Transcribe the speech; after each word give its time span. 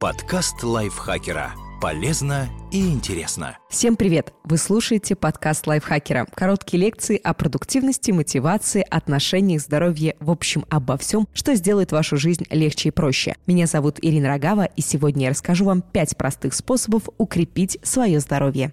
Подкаст 0.00 0.62
лайфхакера. 0.62 1.52
Полезно 1.78 2.48
и 2.72 2.88
интересно. 2.88 3.58
Всем 3.68 3.96
привет! 3.96 4.32
Вы 4.44 4.56
слушаете 4.56 5.14
подкаст 5.14 5.66
лайфхакера. 5.66 6.26
Короткие 6.34 6.84
лекции 6.84 7.20
о 7.22 7.34
продуктивности, 7.34 8.10
мотивации, 8.10 8.82
отношениях, 8.88 9.60
здоровье, 9.60 10.16
в 10.18 10.30
общем, 10.30 10.64
обо 10.70 10.96
всем, 10.96 11.28
что 11.34 11.54
сделает 11.54 11.92
вашу 11.92 12.16
жизнь 12.16 12.46
легче 12.48 12.88
и 12.88 12.92
проще. 12.92 13.36
Меня 13.46 13.66
зовут 13.66 13.98
Ирина 14.00 14.28
Рогава, 14.28 14.64
и 14.64 14.80
сегодня 14.80 15.24
я 15.24 15.30
расскажу 15.32 15.66
вам 15.66 15.82
5 15.82 16.16
простых 16.16 16.54
способов 16.54 17.02
укрепить 17.18 17.78
свое 17.82 18.20
здоровье. 18.20 18.72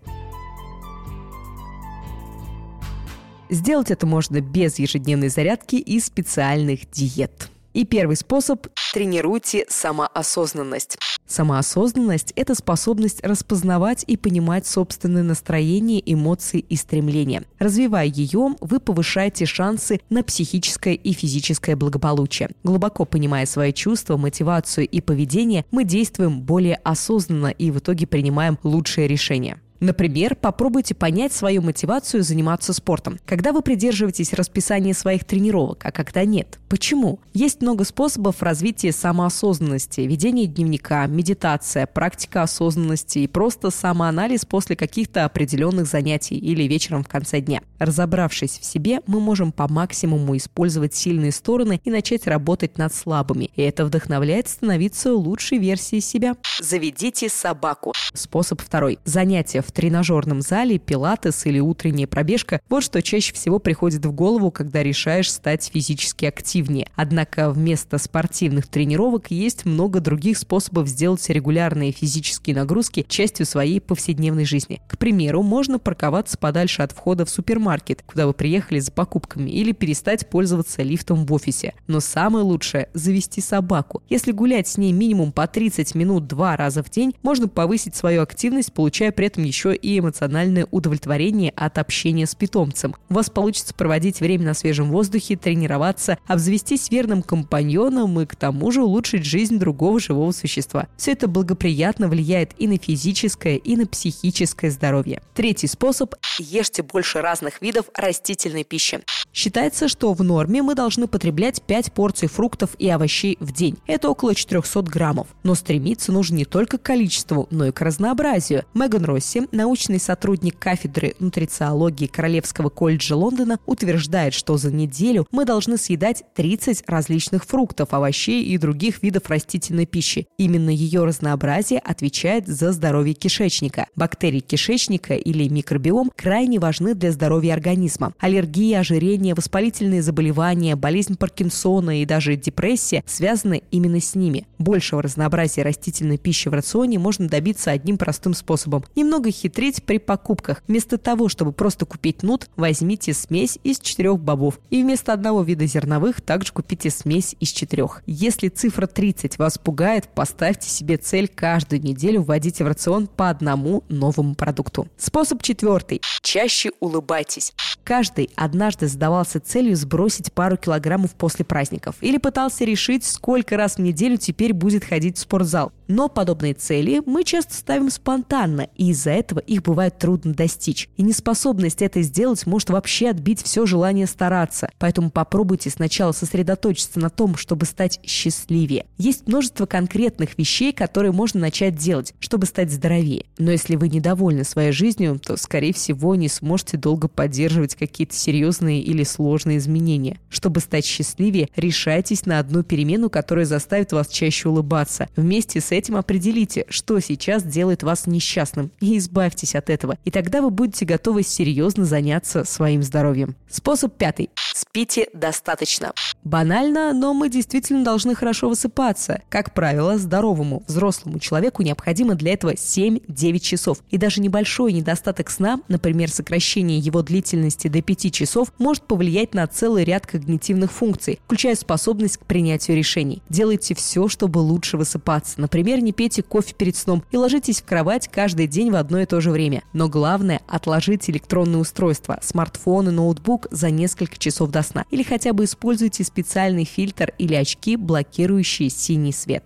Сделать 3.50 3.92
это 3.92 4.08
можно 4.08 4.40
без 4.40 4.80
ежедневной 4.80 5.28
зарядки 5.28 5.76
и 5.76 6.00
специальных 6.00 6.90
диет. 6.90 7.50
И 7.78 7.86
первый 7.86 8.16
способ– 8.16 8.66
тренируйте 8.94 9.68
самоосознанность. 9.70 10.98
Самоосознанность– 11.28 12.34
это 12.36 12.56
способность 12.56 13.24
распознавать 13.24 14.04
и 14.08 14.18
понимать 14.18 14.66
собственные 14.66 15.24
настроения, 15.24 16.02
эмоции 16.04 16.60
и 16.60 16.76
стремления. 16.76 17.44
Развивая 17.60 18.08
ее, 18.08 18.56
вы 18.62 18.80
повышаете 18.80 19.46
шансы 19.46 20.00
на 20.10 20.24
психическое 20.24 20.96
и 20.96 21.14
физическое 21.14 21.76
благополучие. 21.76 22.50
Глубоко 22.64 23.06
понимая 23.06 23.46
свои 23.46 23.72
чувства, 23.72 24.18
мотивацию 24.18 24.88
и 24.88 25.00
поведение, 25.00 25.64
мы 25.70 25.84
действуем 25.84 26.42
более 26.42 26.80
осознанно 26.84 27.50
и 27.50 27.70
в 27.70 27.78
итоге 27.78 28.08
принимаем 28.08 28.58
лучшие 28.64 29.08
решения. 29.08 29.62
Например, 29.80 30.36
попробуйте 30.36 30.96
понять 30.96 31.34
свою 31.34 31.62
мотивацию 31.62 32.24
заниматься 32.24 32.74
спортом. 32.74 33.20
Когда 33.26 33.52
вы 33.52 33.62
придерживаетесь 33.62 34.34
расписания 34.34 34.94
своих 34.94 35.24
тренировок, 35.24 35.86
а 35.86 35.92
когда 35.92 36.26
нет. 36.26 36.60
Почему? 36.70 37.20
Есть 37.34 37.62
много 37.62 37.84
способов 37.84 38.42
развития 38.42 38.92
самоосознанности, 38.92 40.02
ведение 40.02 40.48
дневника, 40.48 41.06
медитация, 41.08 41.86
практика 41.86 42.44
осознанности 42.44 43.20
и 43.20 43.28
просто 43.28 43.70
самоанализ 43.70 44.46
после 44.46 44.76
каких-то 44.76 45.26
определенных 45.26 45.88
занятий 45.88 46.38
или 46.38 46.64
вечером 46.64 47.04
в 47.04 47.08
конце 47.08 47.40
дня. 47.40 47.62
Разобравшись 47.80 48.60
в 48.60 48.66
себе, 48.66 49.02
мы 49.06 49.20
можем 49.20 49.52
по 49.52 49.68
максимуму 49.68 50.36
использовать 50.38 50.96
сильные 50.96 51.32
стороны 51.32 51.80
и 51.84 51.92
начать 51.92 52.28
работать 52.28 52.78
над 52.78 52.94
слабыми. 52.94 53.52
И 53.56 53.62
это 53.62 53.86
вдохновляет 53.86 54.48
становиться 54.50 55.14
лучшей 55.14 55.60
версией 55.60 56.02
себя. 56.02 56.36
Заведите 56.60 57.30
собаку. 57.30 57.94
Способ 58.14 58.62
второй. 58.62 59.00
Занятия 59.06 59.62
в 59.68 59.72
тренажерном 59.72 60.42
зале, 60.42 60.80
пилатес 60.80 61.46
или 61.46 61.60
утренняя 61.60 62.08
пробежка– 62.08 62.62
вот 62.70 62.84
что 62.84 63.02
чаще 63.02 63.34
всего 63.34 63.60
приходит 63.60 64.06
в 64.06 64.12
голову, 64.12 64.50
когда 64.52 64.82
решаешь 64.82 65.32
стать 65.32 65.70
физически 65.74 66.26
активнее. 66.26 66.90
Однако 66.96 67.52
вместо 67.52 67.98
спортивных 67.98 68.68
тренировок 68.68 69.32
есть 69.32 69.66
много 69.66 70.00
других 70.00 70.38
способов 70.38 70.88
сделать 70.88 71.28
регулярные 71.30 71.92
физические 71.92 72.56
нагрузки 72.56 73.06
частью 73.08 73.46
своей 73.46 73.82
повседневной 73.82 74.46
жизни. 74.46 74.82
К 74.88 74.98
примеру, 74.98 75.44
можно 75.44 75.80
парковаться 75.80 76.38
подальше 76.38 76.82
от 76.82 76.94
входа 76.94 77.26
в 77.26 77.30
супермаркет, 77.30 78.04
куда 78.06 78.26
вы 78.26 78.34
приехали 78.34 78.80
за 78.80 78.92
покупками, 78.92 79.50
или 79.50 79.74
перестать 79.74 80.30
пользоваться 80.30 80.82
лифтом 80.84 81.26
в 81.26 81.34
офисе. 81.34 81.74
Но 81.88 82.00
самое 82.00 82.46
лучшее– 82.46 82.90
завести 82.94 83.42
собаку. 83.42 84.02
Если 84.10 84.32
гулять 84.32 84.68
с 84.68 84.78
ней 84.78 84.92
минимум 84.92 85.32
по 85.32 85.48
30 85.48 85.96
минут 85.96 86.28
два 86.28 86.56
раза 86.56 86.84
в 86.84 86.90
день, 86.90 87.14
можно 87.24 87.48
повысить 87.48 87.96
свою 87.96 88.22
активность, 88.22 88.72
получая 88.72 89.12
при 89.12 89.28
этом 89.28 89.44
еще 89.44 89.57
еще 89.58 89.76
и 89.76 89.98
эмоциональное 89.98 90.68
удовлетворение 90.70 91.52
от 91.56 91.80
общения 91.80 92.28
с 92.28 92.36
питомцем. 92.36 92.96
У 93.10 93.16
вас 93.16 93.32
получится 93.32 93.74
проводить 93.74 94.20
время 94.20 94.46
на 94.46 94.54
свежем 94.54 94.92
воздухе, 94.92 95.36
тренироваться, 95.36 96.20
обзавестись 96.28 96.92
верным 96.92 97.24
компаньоном 97.24 98.20
и 98.20 98.28
к 98.28 98.36
тому 98.36 98.72
же 98.72 98.84
улучшить 98.84 99.26
жизнь 99.26 99.58
другого 99.58 100.00
живого 100.00 100.32
существа. 100.32 100.88
Все 100.96 101.14
это 101.14 101.28
благоприятно 101.28 102.08
влияет 102.08 102.52
и 102.60 102.68
на 102.68 102.78
физическое, 102.78 103.56
и 103.56 103.76
на 103.76 103.88
психическое 103.88 104.70
здоровье. 104.70 105.24
Третий 105.34 105.68
способ– 105.68 106.14
ешьте 106.40 106.84
больше 106.84 107.22
разных 107.22 107.60
видов 107.62 107.86
растительной 107.96 108.64
пищи. 108.64 109.00
Считается, 109.34 109.88
что 109.88 110.14
в 110.14 110.24
норме 110.24 110.64
мы 110.64 110.74
должны 110.74 111.08
потреблять 111.08 111.62
5 111.62 111.94
порций 111.94 112.28
фруктов 112.28 112.72
и 112.80 112.90
овощей 112.90 113.38
в 113.40 113.52
день. 113.52 113.78
Это 113.86 114.10
около 114.10 114.34
400 114.34 114.82
граммов. 114.84 115.28
Но 115.44 115.54
стремиться 115.56 116.12
нужно 116.12 116.36
не 116.36 116.46
только 116.46 116.78
к 116.78 116.84
количеству, 116.84 117.48
но 117.52 117.68
и 117.68 117.72
к 117.72 117.82
разнообразию. 117.82 118.66
Меган 118.74 119.06
Росси, 119.06 119.47
научный 119.52 120.00
сотрудник 120.00 120.58
кафедры 120.60 121.16
нутрициологии 121.20 122.08
Королевского 122.08 122.70
колледжа 122.70 123.16
Лондона, 123.16 123.60
утверждает, 123.66 124.34
что 124.34 124.58
за 124.58 124.72
неделю 124.72 125.28
мы 125.32 125.46
должны 125.46 125.78
съедать 125.78 126.24
30 126.36 126.84
различных 126.88 127.46
фруктов, 127.46 127.94
овощей 127.94 128.44
и 128.44 128.58
других 128.58 129.04
видов 129.04 129.30
растительной 129.30 129.86
пищи. 129.86 130.28
Именно 130.38 130.70
ее 130.70 131.04
разнообразие 131.06 131.80
отвечает 131.80 132.48
за 132.48 132.72
здоровье 132.72 133.14
кишечника. 133.14 133.88
Бактерии 133.96 134.40
кишечника 134.40 135.16
или 135.16 135.48
микробиом 135.48 136.12
крайне 136.16 136.60
важны 136.60 136.94
для 136.94 137.12
здоровья 137.12 137.54
организма. 137.54 138.14
Аллергии, 138.20 138.74
ожирение, 138.74 139.34
воспалительные 139.34 140.02
заболевания, 140.02 140.76
болезнь 140.76 141.18
Паркинсона 141.18 142.02
и 142.02 142.06
даже 142.06 142.36
депрессия 142.36 143.04
связаны 143.06 143.64
именно 143.72 144.00
с 144.00 144.16
ними. 144.16 144.46
Большего 144.60 145.02
разнообразия 145.02 145.62
растительной 145.62 146.18
пищи 146.18 146.50
в 146.50 146.54
рационе 146.54 147.00
можно 147.00 147.28
добиться 147.28 147.72
одним 147.72 147.98
простым 147.98 148.34
способом. 148.34 148.84
Немного 148.96 149.32
хитрить 149.32 149.84
при 149.84 149.98
покупках. 150.00 150.64
Вместо 150.68 150.98
того, 150.98 151.30
чтобы 151.30 151.52
просто 151.52 151.86
купить 151.86 152.24
нут, 152.24 152.50
возьмите 152.56 153.14
смесь 153.14 153.60
из 153.64 153.80
четырех 153.80 154.20
бобов. 154.20 154.60
И 154.70 154.82
вместо 154.82 155.14
одного 155.14 155.44
вида 155.44 155.66
зерновых 155.66 156.22
также 156.22 156.52
купите 156.52 156.90
смесь 156.90 157.36
из 157.40 157.50
четырех. 157.50 158.02
Если 158.06 158.50
цифра 158.50 158.88
30 158.88 159.38
вас 159.38 159.58
пугает, 159.58 160.10
поставьте 160.14 160.70
себе 160.70 160.98
цель 160.98 161.28
каждую 161.28 161.82
неделю 161.82 162.24
вводить 162.24 162.60
в 162.60 162.68
рацион 162.68 163.08
по 163.08 163.30
одному 163.30 163.84
новому 163.90 164.36
продукту. 164.36 164.88
Способ 164.98 165.44
четвертый. 165.44 166.02
Чаще 166.22 166.72
улыбайтесь. 166.80 167.54
Каждый 167.84 168.30
однажды 168.36 168.90
задавался 168.90 169.40
целью 169.40 169.76
сбросить 169.78 170.34
пару 170.34 170.58
килограммов 170.58 171.16
после 171.16 171.46
праздников 171.46 171.96
или 172.02 172.18
пытался 172.18 172.66
решить, 172.66 173.06
сколько 173.06 173.56
раз 173.56 173.76
в 173.76 173.80
неделю 173.80 174.18
теперь 174.18 174.47
будет 174.54 174.84
ходить 174.84 175.18
в 175.18 175.22
спортзал. 175.22 175.72
Но 175.88 176.10
подобные 176.10 176.54
цели 176.54 177.02
мы 177.06 177.24
часто 177.24 177.54
ставим 177.54 177.90
спонтанно, 177.90 178.68
и 178.76 178.90
из-за 178.90 179.12
этого 179.12 179.40
их 179.40 179.64
бывает 179.64 179.98
трудно 179.98 180.34
достичь. 180.34 180.90
И 180.98 181.02
неспособность 181.02 181.82
это 181.82 182.02
сделать 182.02 182.46
может 182.46 182.70
вообще 182.70 183.10
отбить 183.10 183.42
все 183.42 183.66
желание 183.66 184.06
стараться. 184.06 184.70
Поэтому 184.80 185.10
попробуйте 185.10 185.70
сначала 185.70 186.12
сосредоточиться 186.12 187.00
на 187.00 187.10
том, 187.10 187.38
чтобы 187.38 187.66
стать 187.66 188.00
счастливее. 188.06 188.86
Есть 188.98 189.28
множество 189.28 189.66
конкретных 189.66 190.38
вещей, 190.38 190.74
которые 190.74 191.14
можно 191.14 191.40
начать 191.40 191.76
делать, 191.76 192.14
чтобы 192.20 192.46
стать 192.46 192.72
здоровее. 192.72 193.26
Но 193.38 193.52
если 193.52 193.76
вы 193.76 193.88
недовольны 193.88 194.44
своей 194.44 194.72
жизнью, 194.72 195.20
то, 195.24 195.38
скорее 195.38 195.74
всего, 195.74 196.16
не 196.16 196.28
сможете 196.28 196.78
долго 196.78 197.08
поддерживать 197.08 197.76
какие-то 197.76 198.16
серьезные 198.16 198.82
или 198.82 199.04
сложные 199.04 199.58
изменения. 199.58 200.20
Чтобы 200.30 200.60
стать 200.60 200.86
счастливее, 200.86 201.50
решайтесь 201.56 202.26
на 202.26 202.40
одну 202.40 202.64
перемену, 202.64 203.10
которая 203.10 203.46
заставит 203.46 203.94
вас 203.94 204.10
чаще 204.10 204.37
улыбаться. 204.46 205.10
Вместе 205.16 205.62
с 205.62 205.72
этим 205.72 205.96
определите, 205.96 206.66
что 206.70 207.00
сейчас 207.00 207.44
делает 207.44 207.84
вас 207.84 208.08
несчастным, 208.08 208.72
и 208.80 208.98
избавьтесь 208.98 209.56
от 209.56 209.70
этого. 209.70 209.98
И 210.06 210.12
тогда 210.12 210.42
вы 210.42 210.50
будете 210.50 210.86
готовы 210.86 211.24
серьезно 211.24 211.86
заняться 211.86 212.44
своим 212.44 212.84
здоровьем. 212.84 213.36
Способ 213.50 213.96
пятый. 213.96 214.30
Спите 214.54 215.08
достаточно. 215.14 215.94
Банально, 216.24 216.94
но 216.94 217.14
мы 217.14 217.30
действительно 217.30 217.84
должны 217.84 218.16
хорошо 218.16 218.50
высыпаться. 218.50 219.22
Как 219.30 219.54
правило, 219.54 219.98
здоровому 219.98 220.64
взрослому 220.68 221.20
человеку 221.20 221.64
необходимо 221.64 222.16
для 222.16 222.34
этого 222.34 222.54
7-9 222.54 223.40
часов. 223.40 223.78
И 223.90 223.98
даже 223.98 224.22
небольшой 224.22 224.74
недостаток 224.74 225.30
сна, 225.30 225.62
например, 225.68 226.10
сокращение 226.10 226.80
его 226.80 227.02
длительности 227.02 227.68
до 227.68 227.82
5 227.82 228.12
часов, 228.12 228.52
может 228.58 228.84
повлиять 228.84 229.34
на 229.34 229.48
целый 229.48 229.84
ряд 229.84 230.06
когнитивных 230.06 230.72
функций, 230.72 231.20
включая 231.26 231.56
способность 231.56 232.18
к 232.18 232.26
принятию 232.26 232.76
решений. 232.76 233.22
Делайте 233.30 233.76
все, 233.76 234.08
чтобы 234.28 234.40
лучше 234.40 234.76
высыпаться. 234.76 235.40
Например, 235.40 235.80
не 235.80 235.94
пейте 235.94 236.22
кофе 236.22 236.54
перед 236.54 236.76
сном 236.76 237.02
и 237.12 237.18
ложитесь 237.18 237.62
в 237.62 237.66
кровать 237.66 238.10
каждый 238.10 238.46
день 238.46 238.72
в 238.72 238.76
одно 238.76 239.00
и 239.00 239.06
то 239.06 239.22
же 239.22 239.32
время. 239.32 239.64
Но 239.72 239.88
главное– 239.88 240.42
отложите 240.50 241.14
электронные 241.14 241.60
устройства, 241.60 242.20
смартфон 242.22 242.90
и 242.90 242.92
ноутбук 242.92 243.48
за 243.52 243.70
несколько 243.70 244.18
часов 244.18 244.52
до 244.52 244.64
сна. 244.64 244.84
Или 244.92 245.04
хотя 245.04 245.32
бы 245.32 245.46
используйте 245.46 246.04
специальный 246.04 246.66
фильтр 246.66 247.14
или 247.18 247.36
очки, 247.36 247.78
блокирующие 247.78 248.70
синий 248.70 249.14
свет. 249.14 249.46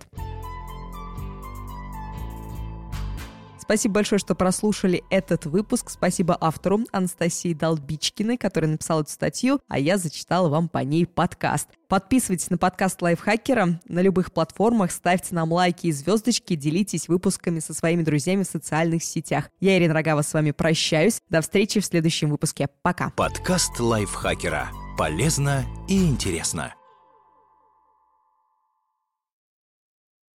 Спасибо 3.62 3.94
большое, 3.94 4.18
что 4.18 4.34
прослушали 4.34 5.04
этот 5.08 5.46
выпуск. 5.46 5.88
Спасибо 5.88 6.36
автору 6.40 6.80
Анастасии 6.90 7.54
Долбичкиной, 7.54 8.36
которая 8.36 8.72
написала 8.72 9.02
эту 9.02 9.10
статью, 9.10 9.60
а 9.68 9.78
я 9.78 9.98
зачитала 9.98 10.48
вам 10.48 10.68
по 10.68 10.78
ней 10.78 11.06
подкаст. 11.06 11.68
Подписывайтесь 11.86 12.50
на 12.50 12.58
подкаст 12.58 13.00
Лайфхакера 13.00 13.80
на 13.86 14.00
любых 14.00 14.32
платформах, 14.32 14.90
ставьте 14.90 15.32
нам 15.36 15.52
лайки 15.52 15.86
и 15.86 15.92
звездочки, 15.92 16.56
делитесь 16.56 17.06
выпусками 17.06 17.60
со 17.60 17.72
своими 17.72 18.02
друзьями 18.02 18.42
в 18.42 18.48
социальных 18.48 19.04
сетях. 19.04 19.48
Я, 19.60 19.78
Ирина 19.78 19.94
Рогава, 19.94 20.22
с 20.22 20.32
вами 20.34 20.50
прощаюсь. 20.50 21.20
До 21.28 21.40
встречи 21.40 21.78
в 21.78 21.84
следующем 21.84 22.30
выпуске. 22.30 22.68
Пока. 22.82 23.10
Подкаст 23.10 23.78
Лайфхакера. 23.78 24.70
Полезно 24.98 25.64
и 25.88 26.04
интересно. 26.04 26.74